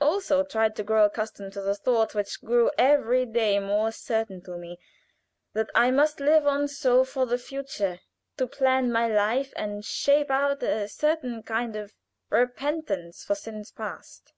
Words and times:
I 0.00 0.04
also 0.04 0.44
tried 0.44 0.76
to 0.76 0.84
grow 0.84 1.06
accustomed 1.06 1.52
to 1.54 1.62
the 1.62 1.74
thought, 1.74 2.14
which 2.14 2.40
grew 2.40 2.70
every 2.78 3.26
day 3.26 3.58
more 3.58 3.90
certain 3.90 4.40
to 4.42 4.56
me, 4.56 4.78
that 5.52 5.68
I 5.74 5.90
must 5.90 6.20
live 6.20 6.46
on 6.46 6.68
so 6.68 7.02
for 7.02 7.26
the 7.26 7.36
future 7.38 7.98
to 8.36 8.46
plan 8.46 8.92
my 8.92 9.08
life, 9.08 9.52
and 9.56 9.84
shape 9.84 10.30
out 10.30 10.62
a 10.62 10.86
certain 10.88 11.42
kind 11.42 11.74
of 11.74 11.92
repentance 12.30 13.24
for 13.24 13.34
sins 13.34 13.72
past. 13.72 14.32